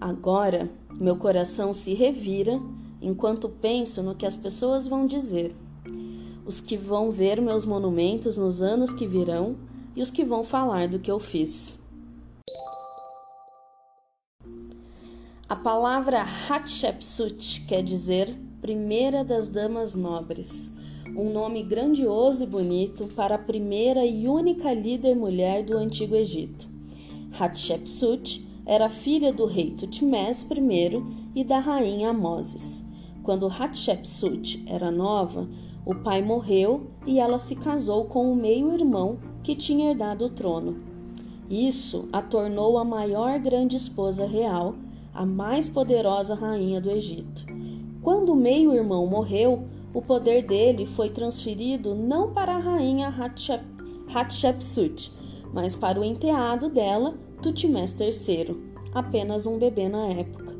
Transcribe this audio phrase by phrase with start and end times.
[0.00, 2.60] Agora, meu coração se revira
[3.02, 5.52] enquanto penso no que as pessoas vão dizer.
[6.44, 9.56] Os que vão ver meus monumentos nos anos que virão
[9.96, 11.76] e os que vão falar do que eu fiz.
[15.48, 20.72] A palavra Hatshepsut quer dizer primeira das damas nobres,
[21.16, 26.68] um nome grandioso e bonito para a primeira e única líder mulher do Antigo Egito.
[27.32, 31.02] Hatshepsut era filha do rei Tutmés I
[31.34, 32.84] e da rainha Amoses.
[33.22, 35.48] Quando Hatshepsut era nova,
[35.86, 40.76] o pai morreu e ela se casou com o meio-irmão que tinha herdado o trono.
[41.48, 44.74] Isso a tornou a maior grande esposa real,
[45.14, 47.46] a mais poderosa rainha do Egito.
[48.02, 49.64] Quando o meio-irmão morreu,
[49.94, 53.64] o poder dele foi transferido não para a rainha Hatshep,
[54.14, 55.12] Hatshepsut,
[55.52, 58.56] mas para o enteado dela, Tutmés III,
[58.92, 60.54] apenas um bebê na época.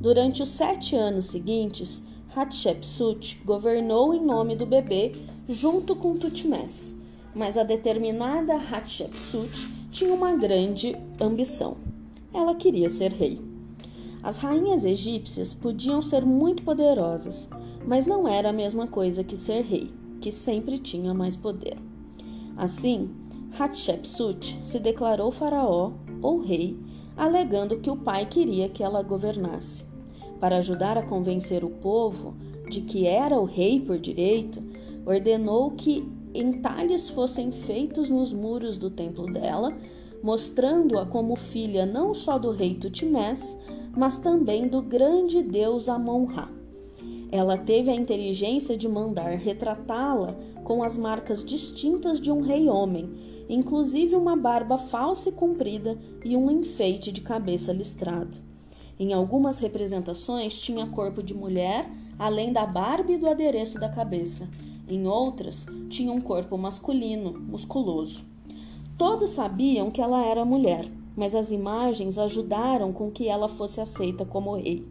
[0.00, 2.02] Durante os sete anos seguintes,
[2.34, 5.12] Hatshepsut governou em nome do bebê
[5.48, 6.98] junto com Tutmés,
[7.34, 11.76] mas a determinada Hatshepsut tinha uma grande ambição.
[12.32, 13.40] Ela queria ser rei.
[14.22, 17.48] As rainhas egípcias podiam ser muito poderosas,
[17.86, 21.76] mas não era a mesma coisa que ser rei, que sempre tinha mais poder.
[22.56, 23.10] Assim,
[23.58, 26.78] Hatshepsut se declarou faraó ou rei,
[27.16, 29.84] alegando que o pai queria que ela governasse.
[30.40, 32.34] Para ajudar a convencer o povo
[32.68, 34.62] de que era o rei por direito,
[35.04, 39.76] ordenou que entalhes fossem feitos nos muros do templo dela,
[40.22, 43.58] mostrando-a como filha não só do rei Tutmés,
[43.94, 46.61] mas também do grande deus Amon-Ra.
[47.32, 53.32] Ela teve a inteligência de mandar retratá-la com as marcas distintas de um rei homem
[53.48, 58.38] inclusive uma barba falsa e comprida e um enfeite de cabeça listrado.
[58.98, 64.48] Em algumas representações tinha corpo de mulher, além da barba e do adereço da cabeça.
[64.88, 68.24] Em outras, tinha um corpo masculino, musculoso.
[68.96, 74.24] Todos sabiam que ela era mulher, mas as imagens ajudaram com que ela fosse aceita
[74.24, 74.86] como rei.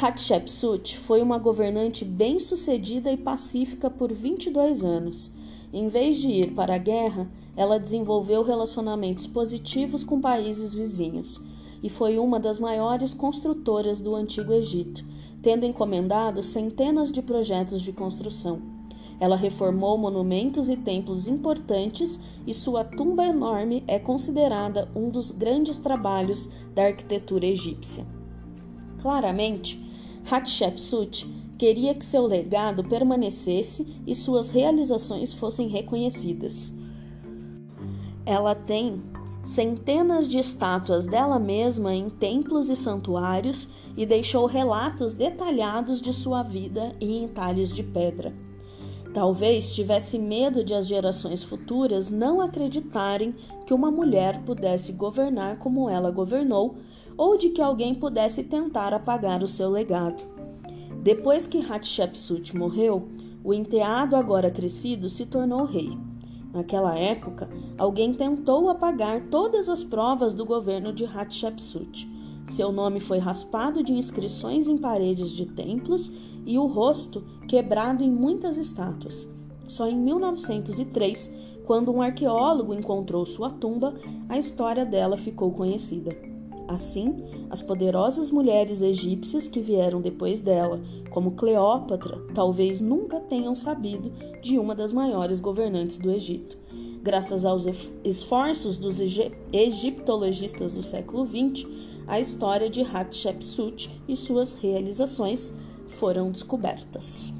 [0.00, 5.30] Hatshepsut foi uma governante bem-sucedida e pacífica por 22 anos.
[5.72, 11.40] Em vez de ir para a guerra, ela desenvolveu relacionamentos positivos com países vizinhos
[11.82, 15.04] e foi uma das maiores construtoras do Antigo Egito,
[15.42, 18.62] tendo encomendado centenas de projetos de construção.
[19.20, 25.78] Ela reformou monumentos e templos importantes e sua tumba enorme é considerada um dos grandes
[25.78, 28.21] trabalhos da arquitetura egípcia.
[29.02, 29.84] Claramente,
[30.30, 31.26] Hatshepsut
[31.58, 36.72] queria que seu legado permanecesse e suas realizações fossem reconhecidas.
[38.24, 39.02] Ela tem
[39.44, 46.44] centenas de estátuas dela mesma em templos e santuários e deixou relatos detalhados de sua
[46.44, 48.32] vida em entalhes de pedra.
[49.12, 53.34] Talvez tivesse medo de as gerações futuras não acreditarem
[53.66, 56.76] que uma mulher pudesse governar como ela governou
[57.16, 60.22] ou de que alguém pudesse tentar apagar o seu legado.
[61.02, 63.08] Depois que Hatshepsut morreu,
[63.44, 65.98] o enteado agora crescido se tornou rei.
[66.52, 72.08] Naquela época, alguém tentou apagar todas as provas do governo de Hatshepsut.
[72.46, 76.10] Seu nome foi raspado de inscrições em paredes de templos
[76.44, 79.28] e o rosto quebrado em muitas estátuas.
[79.66, 81.32] Só em 1903,
[81.64, 83.94] quando um arqueólogo encontrou sua tumba,
[84.28, 86.31] a história dela ficou conhecida.
[86.68, 90.80] Assim, as poderosas mulheres egípcias que vieram depois dela,
[91.10, 96.58] como Cleópatra, talvez nunca tenham sabido de uma das maiores governantes do Egito.
[97.02, 97.66] Graças aos
[98.04, 98.98] esforços dos
[99.52, 101.66] egiptologistas do século XX,
[102.06, 105.52] a história de Hatshepsut e suas realizações
[105.88, 107.32] foram descobertas.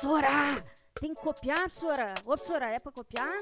[0.00, 0.64] Sora!
[1.00, 2.12] Tem que copiar, Sora?
[2.26, 3.34] Ô, Sora, é pra copiar?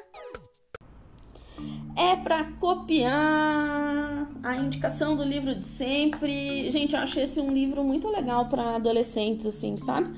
[1.99, 6.71] É para copiar a indicação do livro de sempre.
[6.71, 10.09] Gente, eu acho esse um livro muito legal para adolescentes, assim, sabe?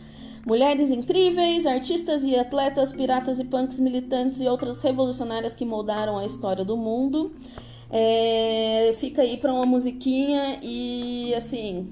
[0.47, 6.27] Mulheres incríveis, artistas e atletas, piratas e punks militantes e outras revolucionárias que moldaram a
[6.27, 7.33] história do mundo.
[7.91, 11.89] É, fica aí para uma musiquinha e assim,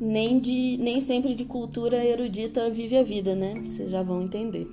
[0.00, 3.54] nem de nem sempre de cultura erudita vive a vida, né?
[3.62, 4.66] Vocês já vão entender.